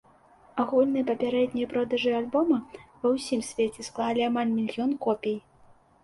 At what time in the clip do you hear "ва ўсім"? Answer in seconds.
3.03-3.43